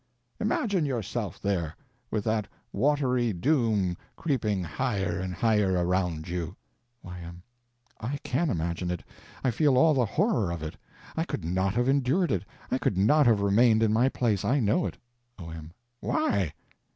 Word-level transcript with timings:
Imagine 0.39 0.83
yourself 0.83 1.39
there, 1.39 1.75
with 2.09 2.23
that 2.23 2.47
watery 2.73 3.31
doom 3.33 3.95
creeping 4.15 4.63
higher 4.63 5.19
and 5.19 5.31
higher 5.31 5.73
around 5.73 6.27
you. 6.27 6.55
Y.M. 7.03 7.43
I 7.99 8.17
can 8.23 8.49
imagine 8.49 8.89
it. 8.89 9.03
I 9.43 9.51
feel 9.51 9.77
all 9.77 9.93
the 9.93 10.05
horror 10.07 10.49
of 10.49 10.63
it. 10.63 10.75
I 11.15 11.23
could 11.23 11.45
not 11.45 11.75
have 11.75 11.87
endured 11.87 12.31
it, 12.31 12.43
I 12.71 12.79
could 12.79 12.97
not 12.97 13.27
have 13.27 13.41
remained 13.41 13.83
in 13.83 13.93
my 13.93 14.09
place. 14.09 14.43
I 14.43 14.59
know 14.59 14.87
it. 14.87 14.97
O.M. 15.37 15.71
Why? 15.99 16.53